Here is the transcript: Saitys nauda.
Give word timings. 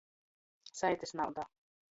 Saitys 0.81 1.15
nauda. 1.21 1.47